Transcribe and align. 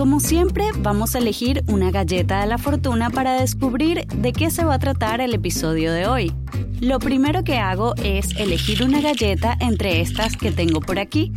Como 0.00 0.18
siempre, 0.18 0.64
vamos 0.78 1.14
a 1.14 1.18
elegir 1.18 1.62
una 1.68 1.90
galleta 1.90 2.40
de 2.40 2.46
la 2.46 2.56
fortuna 2.56 3.10
para 3.10 3.38
descubrir 3.38 4.06
de 4.06 4.32
qué 4.32 4.50
se 4.50 4.64
va 4.64 4.76
a 4.76 4.78
tratar 4.78 5.20
el 5.20 5.34
episodio 5.34 5.92
de 5.92 6.06
hoy. 6.06 6.32
Lo 6.80 6.98
primero 6.98 7.44
que 7.44 7.58
hago 7.58 7.94
es 7.96 8.34
elegir 8.38 8.82
una 8.82 9.02
galleta 9.02 9.54
entre 9.60 10.00
estas 10.00 10.38
que 10.38 10.52
tengo 10.52 10.80
por 10.80 10.98
aquí. 10.98 11.32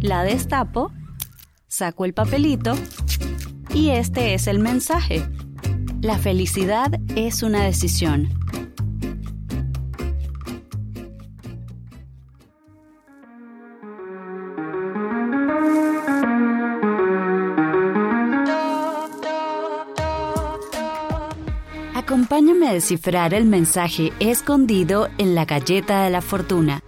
La 0.00 0.22
destapo, 0.22 0.92
saco 1.66 2.04
el 2.04 2.14
papelito 2.14 2.76
y 3.74 3.88
este 3.88 4.32
es 4.34 4.46
el 4.46 4.60
mensaje. 4.60 5.28
La 6.00 6.18
felicidad 6.18 7.00
es 7.16 7.42
una 7.42 7.64
decisión. 7.64 8.37
A 22.68 22.72
descifrar 22.72 23.32
el 23.32 23.46
mensaje 23.46 24.12
escondido 24.20 25.08
en 25.16 25.34
la 25.34 25.46
galleta 25.46 26.02
de 26.04 26.10
la 26.10 26.20
fortuna. 26.20 26.82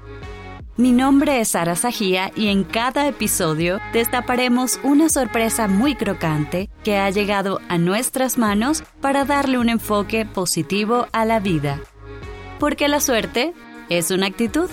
Mi 0.76 0.92
nombre 0.92 1.40
es 1.40 1.48
Sara 1.48 1.74
Sajía 1.74 2.32
y 2.36 2.48
en 2.48 2.64
cada 2.64 3.06
episodio 3.08 3.80
destaparemos 3.92 4.78
una 4.82 5.08
sorpresa 5.08 5.68
muy 5.68 5.94
crocante 5.94 6.70
que 6.84 6.98
ha 6.98 7.10
llegado 7.10 7.60
a 7.68 7.78
nuestras 7.78 8.38
manos 8.38 8.82
para 9.00 9.24
darle 9.24 9.58
un 9.58 9.68
enfoque 9.68 10.26
positivo 10.26 11.06
a 11.12 11.24
la 11.24 11.40
vida. 11.40 11.80
Porque 12.58 12.88
la 12.88 13.00
suerte 13.00 13.52
es 13.88 14.10
una 14.10 14.26
actitud. 14.26 14.70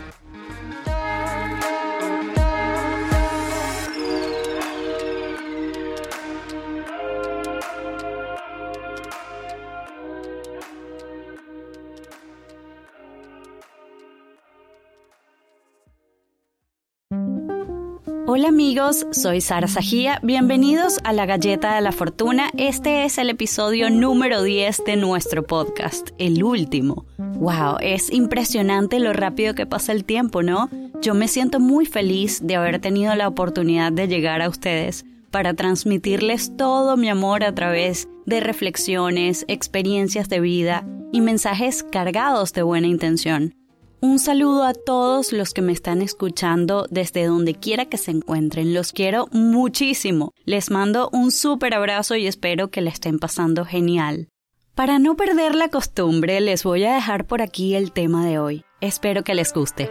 Hola 18.30 18.50
amigos, 18.50 19.08
soy 19.12 19.40
Sara 19.40 19.70
Sajía, 19.70 20.20
bienvenidos 20.22 20.98
a 21.06 21.14
La 21.14 21.26
Galleta 21.26 21.76
de 21.76 21.82
la 21.82 21.94
Fortuna. 21.94 22.50
Este 22.58 23.06
es 23.06 23.18
el 23.20 23.30
episodio 23.30 23.90
número 23.90 24.44
10 24.44 24.84
de 24.86 24.98
nuestro 24.98 25.48
podcast, 25.48 26.10
el 26.18 26.44
último. 26.44 27.06
Wow, 27.18 27.78
es 27.80 28.12
impresionante 28.12 29.00
lo 29.00 29.14
rápido 29.14 29.56
que 29.56 29.66
pasa 29.66 29.94
el 29.94 30.04
tiempo, 30.04 30.44
¿no? 30.44 30.70
Yo 31.02 31.14
me 31.14 31.30
siento 31.30 31.62
muy 31.62 31.86
feliz 31.86 32.42
de 32.44 32.58
haber 32.58 32.80
tenido 32.80 33.16
la 33.16 33.30
oportunidad 33.30 33.94
de 33.94 34.10
llegar 34.10 34.42
a 34.42 34.50
ustedes 34.50 35.06
para 35.32 35.54
transmitirles 35.54 36.58
todo 36.58 36.98
mi 36.98 37.08
amor 37.08 37.46
a 37.46 37.56
través 37.56 38.10
de 38.26 38.42
reflexiones, 38.42 39.46
experiencias 39.48 40.28
de 40.28 40.42
vida 40.42 40.86
y 41.14 41.22
mensajes 41.22 41.82
cargados 41.82 42.52
de 42.52 42.64
buena 42.64 42.88
intención. 42.88 43.57
Un 44.00 44.20
saludo 44.20 44.64
a 44.64 44.76
todos 44.76 45.34
los 45.34 45.56
que 45.56 45.64
me 45.64 45.72
están 45.72 46.04
escuchando 46.04 46.86
desde 46.92 47.26
donde 47.26 47.56
quiera 47.56 47.86
que 47.86 47.98
se 47.98 48.12
encuentren. 48.12 48.76
Los 48.76 48.92
quiero 48.92 49.28
muchísimo. 49.32 50.34
Les 50.46 50.70
mando 50.70 51.10
un 51.12 51.32
súper 51.32 51.74
abrazo 51.74 52.16
y 52.16 52.28
espero 52.28 52.68
que 52.68 52.82
le 52.82 52.92
estén 52.92 53.18
pasando 53.18 53.66
genial. 53.66 54.28
Para 54.76 55.00
no 55.00 55.16
perder 55.16 55.56
la 55.56 55.70
costumbre, 55.70 56.40
les 56.42 56.64
voy 56.64 56.84
a 56.84 56.94
dejar 56.94 57.26
por 57.26 57.42
aquí 57.42 57.74
el 57.74 57.92
tema 57.92 58.24
de 58.24 58.38
hoy. 58.38 58.64
Espero 58.82 59.24
que 59.24 59.34
les 59.34 59.52
guste. 59.52 59.90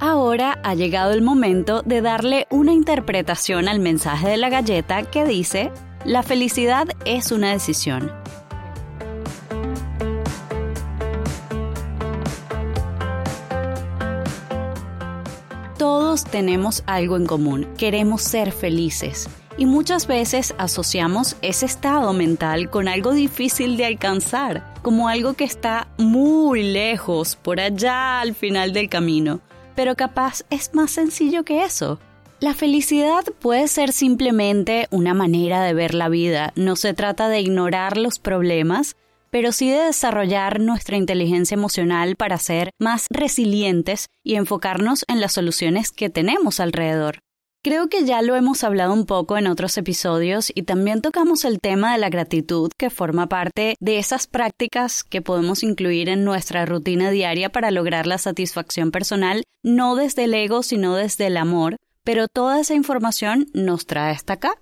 Ahora 0.00 0.58
ha 0.64 0.74
llegado 0.74 1.12
el 1.12 1.22
momento 1.22 1.82
de 1.82 2.02
darle 2.02 2.48
una 2.50 2.72
interpretación 2.72 3.68
al 3.68 3.78
mensaje 3.78 4.30
de 4.30 4.36
la 4.36 4.48
galleta 4.48 5.08
que 5.08 5.24
dice 5.24 5.70
la 6.04 6.22
felicidad 6.22 6.88
es 7.06 7.32
una 7.32 7.52
decisión. 7.52 8.12
Todos 15.78 16.24
tenemos 16.24 16.82
algo 16.86 17.16
en 17.16 17.26
común, 17.26 17.66
queremos 17.78 18.22
ser 18.22 18.52
felices 18.52 19.28
y 19.56 19.66
muchas 19.66 20.06
veces 20.06 20.54
asociamos 20.58 21.36
ese 21.42 21.66
estado 21.66 22.12
mental 22.12 22.70
con 22.70 22.88
algo 22.88 23.12
difícil 23.12 23.76
de 23.76 23.86
alcanzar, 23.86 24.74
como 24.82 25.08
algo 25.08 25.34
que 25.34 25.44
está 25.44 25.88
muy 25.96 26.62
lejos, 26.62 27.36
por 27.36 27.60
allá 27.60 28.20
al 28.20 28.34
final 28.34 28.72
del 28.72 28.88
camino, 28.88 29.40
pero 29.74 29.94
capaz 29.96 30.42
es 30.50 30.74
más 30.74 30.90
sencillo 30.90 31.44
que 31.44 31.64
eso. 31.64 31.98
La 32.44 32.52
felicidad 32.52 33.24
puede 33.40 33.68
ser 33.68 33.90
simplemente 33.90 34.86
una 34.90 35.14
manera 35.14 35.62
de 35.62 35.72
ver 35.72 35.94
la 35.94 36.10
vida. 36.10 36.52
No 36.56 36.76
se 36.76 36.92
trata 36.92 37.30
de 37.30 37.40
ignorar 37.40 37.96
los 37.96 38.18
problemas, 38.18 38.96
pero 39.30 39.50
sí 39.50 39.70
de 39.70 39.78
desarrollar 39.78 40.60
nuestra 40.60 40.98
inteligencia 40.98 41.54
emocional 41.54 42.16
para 42.16 42.36
ser 42.36 42.72
más 42.78 43.06
resilientes 43.08 44.08
y 44.22 44.34
enfocarnos 44.34 45.06
en 45.08 45.22
las 45.22 45.32
soluciones 45.32 45.90
que 45.90 46.10
tenemos 46.10 46.60
alrededor. 46.60 47.20
Creo 47.62 47.88
que 47.88 48.04
ya 48.04 48.20
lo 48.20 48.36
hemos 48.36 48.62
hablado 48.62 48.92
un 48.92 49.06
poco 49.06 49.38
en 49.38 49.46
otros 49.46 49.78
episodios 49.78 50.52
y 50.54 50.64
también 50.64 51.00
tocamos 51.00 51.46
el 51.46 51.60
tema 51.60 51.94
de 51.94 51.98
la 51.98 52.10
gratitud 52.10 52.70
que 52.76 52.90
forma 52.90 53.26
parte 53.26 53.74
de 53.80 53.96
esas 53.96 54.26
prácticas 54.26 55.02
que 55.02 55.22
podemos 55.22 55.62
incluir 55.62 56.10
en 56.10 56.24
nuestra 56.24 56.66
rutina 56.66 57.10
diaria 57.10 57.48
para 57.48 57.70
lograr 57.70 58.06
la 58.06 58.18
satisfacción 58.18 58.90
personal, 58.90 59.44
no 59.62 59.96
desde 59.96 60.24
el 60.24 60.34
ego, 60.34 60.62
sino 60.62 60.94
desde 60.94 61.28
el 61.28 61.38
amor, 61.38 61.78
pero 62.04 62.28
toda 62.28 62.60
esa 62.60 62.74
información 62.74 63.48
nos 63.54 63.86
trae 63.86 64.12
hasta 64.12 64.34
acá. 64.34 64.60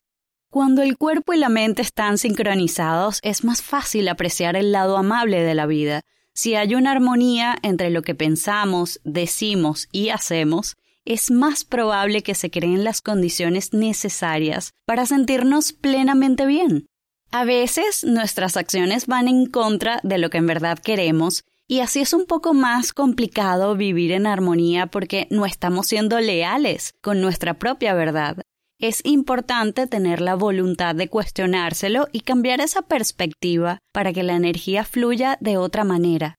Cuando 0.51 0.83
el 0.83 0.97
cuerpo 0.97 1.33
y 1.33 1.39
la 1.39 1.49
mente 1.49 1.83
están 1.83 2.19
sincronizados, 2.19 3.19
es 3.23 3.45
más 3.45 3.63
fácil 3.63 4.09
apreciar 4.09 4.57
el 4.57 4.73
lado 4.73 4.97
amable 4.97 5.43
de 5.43 5.55
la 5.55 5.67
vida. 5.67 6.03
Si 6.35 6.55
hay 6.55 6.75
una 6.75 6.93
armonía 6.93 7.57
entre 7.63 7.91
lo 7.91 8.03
que 8.03 8.15
pensamos, 8.15 9.01
decimos 9.05 9.89
y 9.93 10.11
hacemos, 10.11 10.77
es 11.05 11.31
más 11.31 11.65
probable 11.65 12.23
que 12.23 12.35
se 12.35 12.51
creen 12.51 12.85
las 12.85 13.01
condiciones 13.01 13.73
necesarias 13.73 14.73
para 14.87 15.05
sentirnos 15.07 15.73
plenamente 15.73 16.47
bien. 16.47 16.87
A 17.31 17.45
veces 17.45 18.05
nuestras 18.05 18.57
acciones 18.57 19.07
van 19.07 19.27
en 19.27 19.47
contra 19.47 20.01
de 20.03 20.19
lo 20.19 20.31
que 20.31 20.39
en 20.39 20.47
verdad 20.47 20.79
queremos 20.79 21.45
y 21.73 21.81
así 21.81 22.01
es 22.01 22.13
un 22.13 22.27
poco 22.27 22.53
más 22.53 22.93
complicado 22.93 23.75
vivir 23.77 24.13
en 24.13 24.27
armonía 24.27 24.89
porque 24.89 25.27
no 25.31 25.47
estamos 25.47 25.87
siendo 25.87 26.21
leales 26.21 26.93
con 27.01 27.23
nuestra 27.23 27.55
propia 27.55 27.95
verdad. 27.95 28.43
Es 28.79 29.01
importante 29.07 29.87
tener 29.87 30.21
la 30.21 30.35
voluntad 30.35 30.95
de 30.95 31.09
cuestionárselo 31.09 32.09
y 32.13 32.21
cambiar 32.21 32.61
esa 32.61 32.83
perspectiva 32.83 33.79
para 33.91 34.13
que 34.13 34.23
la 34.23 34.35
energía 34.35 34.85
fluya 34.85 35.39
de 35.41 35.57
otra 35.57 35.83
manera. 35.85 36.37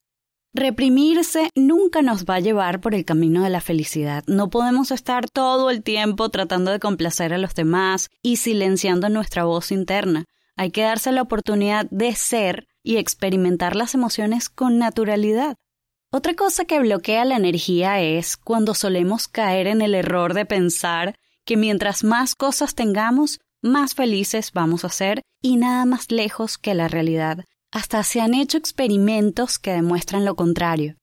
Reprimirse 0.53 1.50
nunca 1.55 2.03
nos 2.03 2.25
va 2.25 2.35
a 2.35 2.39
llevar 2.39 2.79
por 2.79 2.94
el 2.94 3.03
camino 3.03 3.41
de 3.44 3.50
la 3.50 3.59
felicidad. 3.59 4.23
No 4.27 4.51
podemos 4.51 4.91
estar 4.91 5.27
todo 5.27 5.71
el 5.71 5.81
tiempo 5.81 6.29
tratando 6.29 6.69
de 6.69 6.79
complacer 6.79 7.33
a 7.33 7.39
los 7.39 7.55
demás 7.55 8.11
y 8.21 8.35
silenciando 8.35 9.09
nuestra 9.09 9.45
voz 9.45 9.71
interna. 9.71 10.25
Hay 10.55 10.69
que 10.69 10.83
darse 10.83 11.11
la 11.11 11.23
oportunidad 11.23 11.88
de 11.89 12.13
ser 12.13 12.67
y 12.83 12.97
experimentar 12.97 13.75
las 13.75 13.95
emociones 13.95 14.49
con 14.49 14.77
naturalidad. 14.77 15.55
Otra 16.11 16.35
cosa 16.35 16.66
que 16.66 16.79
bloquea 16.79 17.25
la 17.25 17.38
energía 17.38 18.01
es 18.01 18.38
cuando 18.38 18.75
solemos 18.75 19.27
caer 19.27 19.66
en 19.66 19.81
el 19.81 19.95
error 19.95 20.35
de 20.35 20.45
pensar 20.45 21.16
que 21.45 21.57
mientras 21.57 22.03
más 22.03 22.35
cosas 22.35 22.75
tengamos, 22.75 23.39
más 23.61 23.95
felices 23.95 24.51
vamos 24.53 24.85
a 24.85 24.89
ser 24.89 25.21
y 25.41 25.55
nada 25.57 25.85
más 25.85 26.11
lejos 26.11 26.57
que 26.57 26.75
la 26.75 26.88
realidad. 26.88 27.45
Hasta 27.71 28.03
se 28.03 28.21
han 28.21 28.35
hecho 28.35 28.57
experimentos 28.57 29.57
que 29.57 29.71
demuestran 29.71 30.25
lo 30.25 30.35
contrario. 30.35 30.97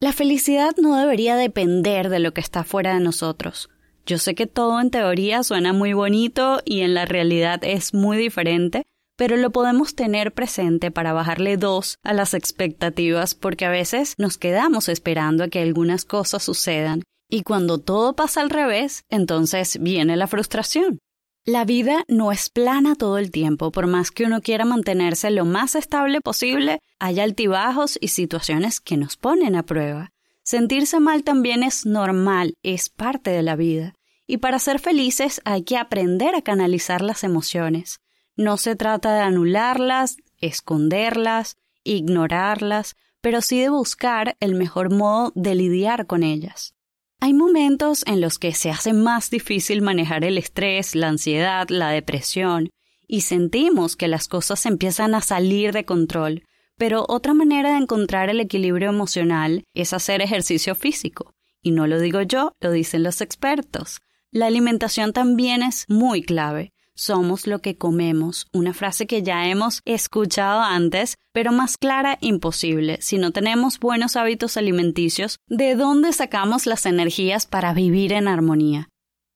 La 0.00 0.12
felicidad 0.12 0.74
no 0.78 0.96
debería 0.96 1.36
depender 1.36 2.08
de 2.08 2.18
lo 2.18 2.32
que 2.32 2.40
está 2.40 2.64
fuera 2.64 2.94
de 2.94 3.00
nosotros. 3.00 3.68
Yo 4.06 4.18
sé 4.18 4.34
que 4.34 4.46
todo 4.46 4.80
en 4.80 4.90
teoría 4.90 5.42
suena 5.42 5.72
muy 5.72 5.92
bonito 5.92 6.62
y 6.64 6.80
en 6.80 6.94
la 6.94 7.04
realidad 7.04 7.62
es 7.62 7.94
muy 7.94 8.16
diferente, 8.16 8.82
pero 9.20 9.36
lo 9.36 9.50
podemos 9.50 9.94
tener 9.94 10.32
presente 10.32 10.90
para 10.90 11.12
bajarle 11.12 11.58
dos 11.58 11.98
a 12.02 12.14
las 12.14 12.32
expectativas 12.32 13.34
porque 13.34 13.66
a 13.66 13.70
veces 13.70 14.14
nos 14.16 14.38
quedamos 14.38 14.88
esperando 14.88 15.44
a 15.44 15.48
que 15.48 15.60
algunas 15.60 16.06
cosas 16.06 16.42
sucedan 16.42 17.02
y 17.28 17.42
cuando 17.42 17.76
todo 17.76 18.16
pasa 18.16 18.40
al 18.40 18.48
revés, 18.48 19.04
entonces 19.10 19.76
viene 19.78 20.16
la 20.16 20.26
frustración. 20.26 21.00
La 21.44 21.66
vida 21.66 22.04
no 22.08 22.32
es 22.32 22.48
plana 22.48 22.94
todo 22.94 23.18
el 23.18 23.30
tiempo, 23.30 23.70
por 23.70 23.86
más 23.88 24.10
que 24.10 24.24
uno 24.24 24.40
quiera 24.40 24.64
mantenerse 24.64 25.30
lo 25.30 25.44
más 25.44 25.74
estable 25.74 26.22
posible, 26.22 26.78
hay 26.98 27.20
altibajos 27.20 27.98
y 28.00 28.08
situaciones 28.08 28.80
que 28.80 28.96
nos 28.96 29.18
ponen 29.18 29.54
a 29.54 29.64
prueba. 29.64 30.12
Sentirse 30.44 30.98
mal 30.98 31.24
también 31.24 31.62
es 31.62 31.84
normal, 31.84 32.54
es 32.62 32.88
parte 32.88 33.28
de 33.28 33.42
la 33.42 33.54
vida. 33.54 33.92
Y 34.26 34.38
para 34.38 34.58
ser 34.58 34.78
felices 34.78 35.42
hay 35.44 35.62
que 35.62 35.76
aprender 35.76 36.34
a 36.34 36.40
canalizar 36.40 37.02
las 37.02 37.22
emociones. 37.22 38.00
No 38.40 38.56
se 38.56 38.74
trata 38.74 39.12
de 39.12 39.20
anularlas, 39.20 40.16
esconderlas, 40.38 41.58
ignorarlas, 41.84 42.96
pero 43.20 43.42
sí 43.42 43.60
de 43.60 43.68
buscar 43.68 44.34
el 44.40 44.54
mejor 44.54 44.90
modo 44.90 45.30
de 45.34 45.54
lidiar 45.54 46.06
con 46.06 46.22
ellas. 46.22 46.72
Hay 47.20 47.34
momentos 47.34 48.02
en 48.06 48.22
los 48.22 48.38
que 48.38 48.54
se 48.54 48.70
hace 48.70 48.94
más 48.94 49.28
difícil 49.28 49.82
manejar 49.82 50.24
el 50.24 50.38
estrés, 50.38 50.94
la 50.94 51.08
ansiedad, 51.08 51.68
la 51.68 51.90
depresión, 51.90 52.70
y 53.06 53.20
sentimos 53.20 53.94
que 53.94 54.08
las 54.08 54.26
cosas 54.26 54.64
empiezan 54.64 55.14
a 55.14 55.20
salir 55.20 55.74
de 55.74 55.84
control, 55.84 56.44
pero 56.78 57.04
otra 57.10 57.34
manera 57.34 57.72
de 57.72 57.82
encontrar 57.82 58.30
el 58.30 58.40
equilibrio 58.40 58.88
emocional 58.88 59.64
es 59.74 59.92
hacer 59.92 60.22
ejercicio 60.22 60.74
físico. 60.74 61.34
Y 61.60 61.72
no 61.72 61.86
lo 61.86 62.00
digo 62.00 62.22
yo, 62.22 62.52
lo 62.58 62.70
dicen 62.70 63.02
los 63.02 63.20
expertos. 63.20 64.00
La 64.30 64.46
alimentación 64.46 65.12
también 65.12 65.62
es 65.62 65.84
muy 65.90 66.22
clave. 66.22 66.72
Somos 67.00 67.46
lo 67.46 67.62
que 67.62 67.78
comemos, 67.78 68.46
una 68.52 68.74
frase 68.74 69.06
que 69.06 69.22
ya 69.22 69.48
hemos 69.48 69.80
escuchado 69.86 70.60
antes, 70.60 71.16
pero 71.32 71.50
más 71.50 71.78
clara 71.78 72.18
imposible. 72.20 72.98
Si 73.00 73.16
no 73.16 73.30
tenemos 73.30 73.80
buenos 73.80 74.16
hábitos 74.16 74.58
alimenticios, 74.58 75.38
¿de 75.46 75.76
dónde 75.76 76.12
sacamos 76.12 76.66
las 76.66 76.84
energías 76.84 77.46
para 77.46 77.72
vivir 77.72 78.12
en 78.12 78.28
armonía? 78.28 78.90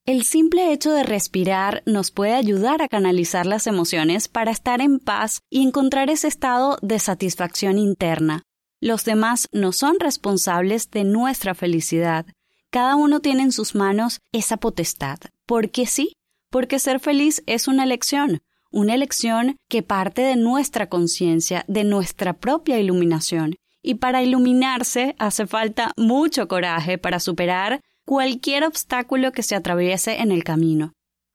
El 0.05 0.25
simple 0.25 0.75
hecho 0.75 0.93
de 0.93 1.05
respirar 1.05 1.83
nos 1.87 2.11
puede 2.11 2.35
ayudar 2.35 2.83
a 2.83 2.89
canalizar 2.89 3.47
las 3.47 3.67
emociones 3.67 4.29
para 4.29 4.51
estar 4.51 4.83
en 4.83 4.99
paz 4.99 5.41
y 5.49 5.63
encontrar 5.63 6.11
ese 6.11 6.29
estado 6.29 6.77
de 6.83 6.99
satisfacción 6.99 7.79
interna. 7.79 8.43
Los 8.83 9.07
demás 9.07 9.49
no 9.53 9.73
son 9.73 10.01
responsables 10.01 10.91
de 10.91 11.05
nuestra 11.05 11.55
felicidad. 11.55 12.27
Cada 12.71 12.95
uno 12.95 13.21
tiene 13.21 13.43
en 13.43 13.53
sus 13.53 13.75
manos 13.75 14.21
esa 14.33 14.59
potestad. 14.59 15.17
¿Por 15.47 15.71
qué 15.71 15.87
sí? 15.87 16.13
Porque 16.55 16.79
ser 16.79 17.01
feliz 17.01 17.43
es 17.47 17.67
una 17.67 17.83
elección, 17.83 18.41
una 18.71 18.95
elección 18.95 19.57
que 19.69 19.83
parte 19.83 20.23
de 20.23 20.37
nuestra 20.37 20.89
conciencia, 20.89 21.65
de 21.67 21.83
nuestra 21.83 22.35
propia 22.35 22.79
iluminación. 22.79 23.57
Y 23.83 23.95
para 23.97 24.23
iluminarse 24.23 25.17
hace 25.19 25.49
falta 25.49 25.91
mucho 25.97 26.47
coraje 26.47 26.97
para 26.97 27.19
superar 27.19 27.81
cualquier 28.07 28.63
obstáculo 28.63 29.33
que 29.33 29.43
se 29.43 29.57
atraviese 29.57 30.21
en 30.21 30.31
el 30.31 30.45
camino. 30.45 30.93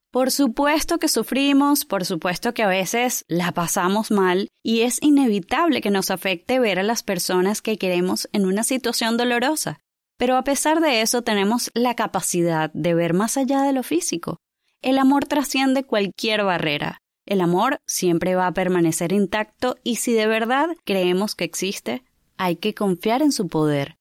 Por 0.10 0.32
supuesto 0.32 1.00
que 1.00 1.10
sufrimos, 1.10 1.84
por 1.84 2.06
supuesto 2.06 2.54
que 2.54 2.64
a 2.64 2.70
veces 2.70 3.26
la 3.28 3.52
pasamos 3.52 4.12
mal 4.12 4.48
y 4.64 4.84
es 4.84 5.04
inevitable 5.04 5.82
que 5.82 5.92
nos 5.92 6.12
afecte 6.12 6.60
ver 6.60 6.80
a 6.80 6.84
las 6.84 7.04
personas 7.04 7.62
que 7.62 7.78
queremos 7.78 8.30
en 8.32 8.46
una 8.46 8.64
situación 8.64 9.18
dolorosa. 9.18 9.82
Pero 10.18 10.38
a 10.38 10.46
pesar 10.46 10.80
de 10.80 11.02
eso 11.02 11.24
tenemos 11.24 11.72
la 11.74 11.96
capacidad 11.96 12.72
de 12.74 12.94
ver 12.94 13.14
más 13.14 13.36
allá 13.36 13.64
de 13.64 13.74
lo 13.74 13.84
físico. 13.84 14.40
El 14.82 14.98
amor 14.98 15.26
trasciende 15.26 15.84
cualquier 15.84 16.44
barrera. 16.44 17.02
El 17.26 17.42
amor 17.42 17.82
siempre 17.86 18.36
va 18.36 18.48
a 18.48 18.54
permanecer 18.54 19.12
intacto 19.12 19.76
y 19.84 19.98
si 19.98 20.14
de 20.14 20.26
verdad 20.26 20.70
creemos 20.86 21.36
que 21.36 21.44
existe, 21.44 22.04
hay 22.38 22.56
que 22.56 22.74
confiar 22.74 23.22
en 23.22 23.34
su 23.34 23.50
poder. 23.50 23.98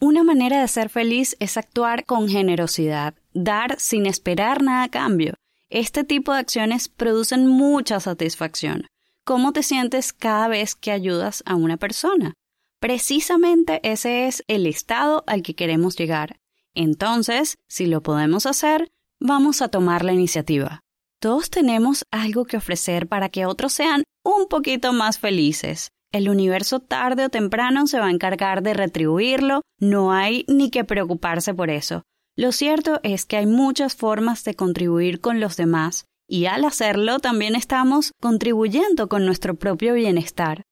Una 0.00 0.22
manera 0.22 0.60
de 0.60 0.68
ser 0.68 0.90
feliz 0.90 1.34
es 1.40 1.56
actuar 1.56 2.04
con 2.04 2.28
generosidad, 2.28 3.14
dar 3.32 3.80
sin 3.80 4.04
esperar 4.04 4.62
nada 4.62 4.84
a 4.84 4.90
cambio. 4.90 5.34
Este 5.70 6.04
tipo 6.04 6.34
de 6.34 6.40
acciones 6.40 6.88
producen 6.88 7.46
mucha 7.46 7.98
satisfacción. 7.98 8.86
¿Cómo 9.24 9.52
te 9.52 9.62
sientes 9.62 10.12
cada 10.12 10.48
vez 10.48 10.74
que 10.74 10.90
ayudas 10.90 11.42
a 11.46 11.54
una 11.54 11.78
persona? 11.78 12.34
Precisamente 12.80 13.80
ese 13.82 14.26
es 14.26 14.44
el 14.48 14.66
estado 14.66 15.24
al 15.26 15.42
que 15.42 15.54
queremos 15.54 15.96
llegar. 15.96 16.40
Entonces, 16.74 17.56
si 17.68 17.86
lo 17.86 18.02
podemos 18.02 18.44
hacer, 18.44 18.90
vamos 19.22 19.62
a 19.62 19.68
tomar 19.68 20.04
la 20.04 20.12
iniciativa. 20.12 20.80
Todos 21.20 21.50
tenemos 21.50 22.04
algo 22.10 22.44
que 22.44 22.56
ofrecer 22.56 23.06
para 23.06 23.28
que 23.28 23.46
otros 23.46 23.72
sean 23.72 24.02
un 24.24 24.48
poquito 24.48 24.92
más 24.92 25.18
felices. 25.18 25.90
El 26.12 26.28
universo 26.28 26.80
tarde 26.80 27.24
o 27.24 27.28
temprano 27.30 27.86
se 27.86 27.98
va 27.98 28.06
a 28.06 28.10
encargar 28.10 28.62
de 28.62 28.74
retribuirlo, 28.74 29.62
no 29.78 30.12
hay 30.12 30.44
ni 30.48 30.70
que 30.70 30.84
preocuparse 30.84 31.54
por 31.54 31.70
eso. 31.70 32.02
Lo 32.36 32.50
cierto 32.52 33.00
es 33.02 33.24
que 33.24 33.36
hay 33.36 33.46
muchas 33.46 33.94
formas 33.94 34.42
de 34.44 34.54
contribuir 34.54 35.20
con 35.20 35.40
los 35.40 35.56
demás, 35.56 36.06
y 36.28 36.46
al 36.46 36.64
hacerlo 36.64 37.18
también 37.18 37.54
estamos 37.54 38.12
contribuyendo 38.20 39.08
con 39.08 39.24
nuestro 39.24 39.54
propio 39.54 39.94
bienestar. 39.94 40.64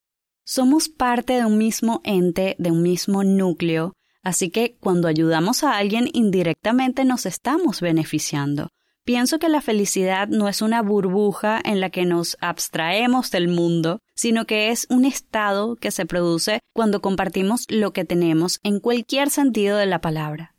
Somos 0.44 0.88
parte 0.88 1.34
de 1.34 1.44
un 1.44 1.58
mismo 1.58 2.00
ente, 2.02 2.56
de 2.58 2.70
un 2.70 2.82
mismo 2.82 3.24
núcleo, 3.24 3.92
así 4.22 4.50
que 4.50 4.76
cuando 4.80 5.08
ayudamos 5.08 5.64
a 5.64 5.76
alguien 5.76 6.08
indirectamente 6.12 7.04
nos 7.04 7.26
estamos 7.26 7.80
beneficiando. 7.80 8.68
Pienso 9.04 9.38
que 9.38 9.48
la 9.48 9.62
felicidad 9.62 10.28
no 10.28 10.48
es 10.48 10.62
una 10.62 10.82
burbuja 10.82 11.60
en 11.64 11.80
la 11.80 11.90
que 11.90 12.04
nos 12.04 12.36
abstraemos 12.40 13.30
del 13.30 13.48
mundo, 13.48 14.00
sino 14.14 14.46
que 14.46 14.70
es 14.70 14.86
un 14.90 15.04
estado 15.04 15.76
que 15.76 15.90
se 15.90 16.06
produce 16.06 16.60
cuando 16.72 17.00
compartimos 17.00 17.64
lo 17.68 17.92
que 17.92 18.04
tenemos 18.04 18.60
en 18.62 18.78
cualquier 18.78 19.30
sentido 19.30 19.78
de 19.78 19.86
la 19.86 20.00
palabra. 20.00 20.54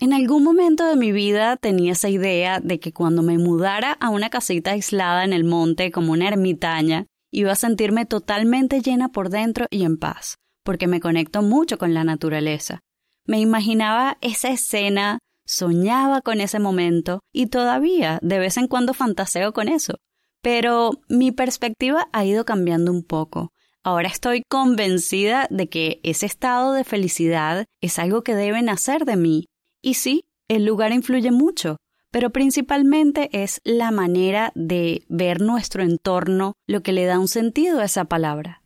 En 0.00 0.12
algún 0.12 0.44
momento 0.44 0.86
de 0.86 0.96
mi 0.96 1.12
vida 1.12 1.56
tenía 1.56 1.92
esa 1.92 2.08
idea 2.08 2.60
de 2.60 2.80
que 2.80 2.92
cuando 2.92 3.22
me 3.22 3.38
mudara 3.38 3.92
a 3.92 4.10
una 4.10 4.30
casita 4.30 4.72
aislada 4.72 5.24
en 5.24 5.32
el 5.32 5.44
monte 5.44 5.90
como 5.90 6.12
una 6.12 6.28
ermitaña, 6.28 7.06
iba 7.30 7.52
a 7.52 7.56
sentirme 7.56 8.06
totalmente 8.06 8.80
llena 8.80 9.10
por 9.10 9.30
dentro 9.30 9.66
y 9.70 9.84
en 9.84 9.96
paz, 9.96 10.38
porque 10.64 10.88
me 10.88 11.00
conecto 11.00 11.42
mucho 11.42 11.78
con 11.78 11.94
la 11.94 12.02
naturaleza. 12.02 12.80
Me 13.26 13.38
imaginaba 13.38 14.18
esa 14.20 14.48
escena 14.48 15.18
soñaba 15.46 16.22
con 16.22 16.40
ese 16.40 16.58
momento 16.58 17.20
y 17.32 17.46
todavía 17.46 18.18
de 18.22 18.38
vez 18.38 18.56
en 18.56 18.66
cuando 18.66 18.94
fantaseo 18.94 19.52
con 19.52 19.68
eso. 19.68 19.98
Pero 20.42 21.00
mi 21.08 21.32
perspectiva 21.32 22.08
ha 22.12 22.24
ido 22.24 22.44
cambiando 22.44 22.92
un 22.92 23.02
poco. 23.02 23.52
Ahora 23.82 24.08
estoy 24.08 24.42
convencida 24.48 25.46
de 25.50 25.68
que 25.68 26.00
ese 26.02 26.26
estado 26.26 26.72
de 26.72 26.84
felicidad 26.84 27.66
es 27.80 27.98
algo 27.98 28.22
que 28.22 28.34
debe 28.34 28.62
nacer 28.62 29.04
de 29.04 29.16
mí. 29.16 29.46
Y 29.82 29.94
sí, 29.94 30.24
el 30.48 30.64
lugar 30.64 30.92
influye 30.92 31.30
mucho, 31.30 31.76
pero 32.10 32.30
principalmente 32.30 33.28
es 33.32 33.60
la 33.64 33.90
manera 33.90 34.52
de 34.54 35.04
ver 35.08 35.40
nuestro 35.40 35.82
entorno 35.82 36.54
lo 36.66 36.82
que 36.82 36.92
le 36.92 37.04
da 37.04 37.18
un 37.18 37.28
sentido 37.28 37.80
a 37.80 37.84
esa 37.84 38.06
palabra. 38.06 38.63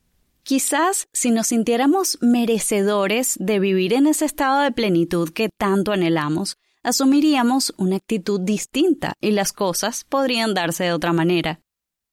Quizás 0.49 1.09
si 1.12 1.31
nos 1.31 1.49
sintiéramos 1.49 2.17
merecedores 2.23 3.37
de 3.39 3.59
vivir 3.59 3.93
en 3.93 4.06
ese 4.06 4.25
estado 4.25 4.62
de 4.62 4.73
plenitud 4.73 5.29
que 5.29 5.50
tanto 5.59 5.93
anhelamos, 5.93 6.56
asumiríamos 6.83 7.75
una 7.77 7.97
actitud 7.97 8.41
distinta 8.41 9.12
y 9.21 9.33
las 9.33 9.53
cosas 9.53 10.05
podrían 10.09 10.55
darse 10.55 10.85
de 10.85 10.95
otra 10.95 11.12
manera. 11.12 11.61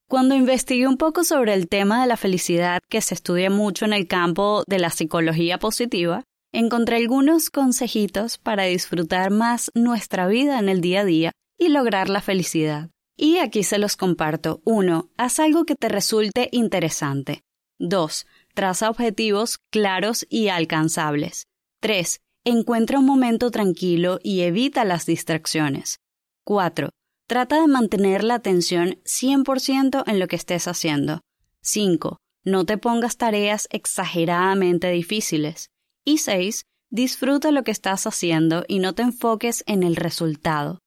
Cuando 0.10 0.36
investigué 0.36 0.86
un 0.86 0.98
poco 0.98 1.24
sobre 1.24 1.54
el 1.54 1.70
tema 1.70 2.02
de 2.02 2.08
la 2.08 2.18
felicidad 2.18 2.82
que 2.90 3.00
se 3.00 3.14
estudia 3.14 3.50
mucho 3.50 3.86
en 3.86 3.94
el 3.94 4.06
campo 4.06 4.66
de 4.68 4.80
la 4.80 4.90
psicología 4.90 5.58
positiva, 5.58 6.26
encontré 6.52 6.98
algunos 6.98 7.50
consejitos 7.50 8.38
para 8.38 8.64
disfrutar 8.64 9.32
más 9.32 9.72
nuestra 9.76 10.28
vida 10.28 10.60
en 10.60 10.68
el 10.68 10.82
día 10.82 11.00
a 11.00 11.06
día 11.06 11.32
y 11.58 11.70
lograr 11.70 12.10
la 12.10 12.20
felicidad. 12.20 12.90
Y 13.16 13.38
aquí 13.38 13.64
se 13.64 13.78
los 13.78 13.96
comparto. 13.96 14.62
1. 14.66 15.10
Haz 15.16 15.40
algo 15.40 15.64
que 15.64 15.76
te 15.76 15.88
resulte 15.88 16.50
interesante. 16.52 17.45
2. 17.80 18.26
Traza 18.54 18.90
objetivos 18.90 19.60
claros 19.72 20.26
y 20.30 20.48
alcanzables. 20.48 21.48
3. 21.82 22.22
Encuentra 22.46 23.00
un 23.00 23.06
momento 23.06 23.52
tranquilo 23.52 24.20
y 24.24 24.42
evita 24.42 24.86
las 24.86 25.06
distracciones. 25.06 26.00
4. 26.46 26.90
Trata 27.28 27.60
de 27.60 27.68
mantener 27.68 28.24
la 28.24 28.36
atención 28.36 29.00
100% 29.04 30.04
en 30.06 30.20
lo 30.20 30.28
que 30.28 30.36
estés 30.36 30.68
haciendo. 30.68 31.22
5. 31.62 32.20
No 32.44 32.66
te 32.66 32.78
pongas 32.78 33.18
tareas 33.18 33.68
exageradamente 33.72 34.92
difíciles. 34.92 35.70
Y 36.06 36.20
6. 36.20 36.66
Disfruta 36.92 37.52
lo 37.52 37.64
que 37.64 37.72
estás 37.72 38.06
haciendo 38.06 38.64
y 38.68 38.80
no 38.80 38.94
te 38.94 39.02
enfoques 39.02 39.64
en 39.66 39.82
el 39.82 39.96
resultado. 39.96 40.80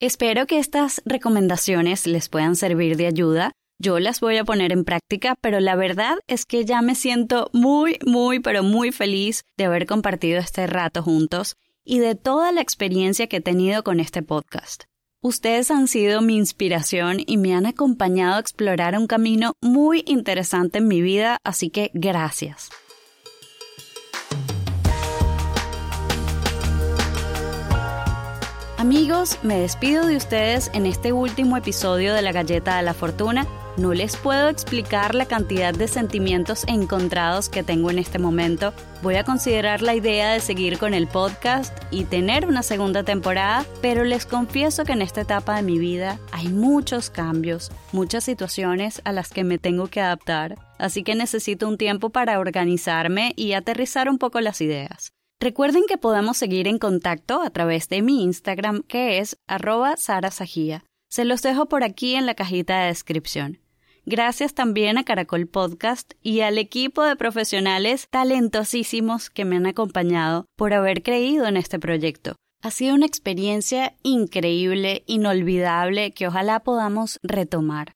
Espero 0.00 0.46
que 0.46 0.58
estas 0.58 1.02
recomendaciones 1.04 2.06
les 2.06 2.28
puedan 2.28 2.56
servir 2.56 2.96
de 2.96 3.06
ayuda 3.06 3.52
yo 3.82 3.98
las 3.98 4.20
voy 4.20 4.36
a 4.36 4.44
poner 4.44 4.72
en 4.72 4.84
práctica, 4.84 5.34
pero 5.40 5.58
la 5.58 5.74
verdad 5.74 6.18
es 6.28 6.46
que 6.46 6.64
ya 6.64 6.82
me 6.82 6.94
siento 6.94 7.50
muy, 7.52 7.98
muy, 8.06 8.38
pero 8.38 8.62
muy 8.62 8.92
feliz 8.92 9.44
de 9.58 9.64
haber 9.64 9.86
compartido 9.86 10.38
este 10.38 10.68
rato 10.68 11.02
juntos 11.02 11.56
y 11.84 11.98
de 11.98 12.14
toda 12.14 12.52
la 12.52 12.60
experiencia 12.60 13.26
que 13.26 13.38
he 13.38 13.40
tenido 13.40 13.82
con 13.82 13.98
este 13.98 14.22
podcast. 14.22 14.84
Ustedes 15.20 15.72
han 15.72 15.88
sido 15.88 16.22
mi 16.22 16.36
inspiración 16.36 17.18
y 17.26 17.38
me 17.38 17.54
han 17.54 17.66
acompañado 17.66 18.36
a 18.36 18.40
explorar 18.40 18.96
un 18.96 19.08
camino 19.08 19.54
muy 19.60 20.04
interesante 20.06 20.78
en 20.78 20.86
mi 20.86 21.02
vida, 21.02 21.38
así 21.42 21.68
que 21.68 21.90
gracias. 21.92 22.70
Amigos, 28.78 29.38
me 29.42 29.58
despido 29.58 30.06
de 30.06 30.16
ustedes 30.16 30.70
en 30.72 30.86
este 30.86 31.12
último 31.12 31.56
episodio 31.56 32.14
de 32.14 32.22
la 32.22 32.32
Galleta 32.32 32.76
de 32.76 32.82
la 32.82 32.94
Fortuna 32.94 33.46
no 33.76 33.94
les 33.94 34.16
puedo 34.16 34.48
explicar 34.48 35.14
la 35.14 35.26
cantidad 35.26 35.72
de 35.72 35.88
sentimientos 35.88 36.64
encontrados 36.66 37.48
que 37.48 37.62
tengo 37.62 37.90
en 37.90 37.98
este 37.98 38.18
momento. 38.18 38.74
Voy 39.02 39.16
a 39.16 39.24
considerar 39.24 39.82
la 39.82 39.94
idea 39.94 40.32
de 40.32 40.40
seguir 40.40 40.78
con 40.78 40.94
el 40.94 41.06
podcast 41.06 41.76
y 41.90 42.04
tener 42.04 42.46
una 42.46 42.62
segunda 42.62 43.02
temporada, 43.02 43.64
pero 43.80 44.04
les 44.04 44.26
confieso 44.26 44.84
que 44.84 44.92
en 44.92 45.02
esta 45.02 45.22
etapa 45.22 45.56
de 45.56 45.62
mi 45.62 45.78
vida 45.78 46.18
hay 46.32 46.48
muchos 46.48 47.10
cambios, 47.10 47.72
muchas 47.92 48.24
situaciones 48.24 49.00
a 49.04 49.12
las 49.12 49.30
que 49.30 49.44
me 49.44 49.58
tengo 49.58 49.86
que 49.86 50.00
adaptar, 50.00 50.56
así 50.78 51.02
que 51.02 51.14
necesito 51.14 51.66
un 51.66 51.78
tiempo 51.78 52.10
para 52.10 52.38
organizarme 52.38 53.32
y 53.36 53.54
aterrizar 53.54 54.08
un 54.08 54.18
poco 54.18 54.40
las 54.40 54.60
ideas. 54.60 55.12
Recuerden 55.40 55.82
que 55.88 55.98
podemos 55.98 56.36
seguir 56.36 56.68
en 56.68 56.78
contacto 56.78 57.42
a 57.42 57.50
través 57.50 57.88
de 57.88 58.00
mi 58.00 58.22
Instagram 58.22 58.82
que 58.82 59.18
es 59.18 59.36
arroba 59.48 59.96
sarasajía. 59.96 60.84
Se 61.08 61.24
los 61.24 61.42
dejo 61.42 61.66
por 61.66 61.82
aquí 61.82 62.14
en 62.14 62.26
la 62.26 62.34
cajita 62.34 62.82
de 62.82 62.86
descripción. 62.86 63.61
Gracias 64.04 64.54
también 64.54 64.98
a 64.98 65.04
Caracol 65.04 65.46
Podcast 65.46 66.14
y 66.22 66.40
al 66.40 66.58
equipo 66.58 67.02
de 67.02 67.14
profesionales 67.14 68.08
talentosísimos 68.10 69.30
que 69.30 69.44
me 69.44 69.56
han 69.56 69.66
acompañado 69.66 70.46
por 70.56 70.74
haber 70.74 71.02
creído 71.02 71.46
en 71.46 71.56
este 71.56 71.78
proyecto. 71.78 72.34
Ha 72.62 72.70
sido 72.70 72.94
una 72.94 73.06
experiencia 73.06 73.94
increíble, 74.02 75.04
inolvidable, 75.06 76.12
que 76.12 76.26
ojalá 76.26 76.60
podamos 76.60 77.18
retomar. 77.22 77.92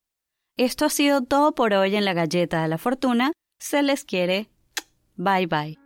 Esto 0.57 0.85
ha 0.85 0.91
sido 0.91 1.23
todo 1.23 1.55
por 1.55 1.75
hoy 1.75 1.97
en 1.97 2.05
la 2.05 2.15
Galleta 2.15 2.63
de 2.63 2.69
la 2.69 2.79
Fortuna. 2.79 3.33
Se 3.61 3.83
les 3.83 4.05
quiere. 4.05 4.49
Bye 5.17 5.47
bye. 5.47 5.86